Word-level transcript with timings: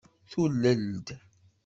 Tulel-d. 0.31 1.07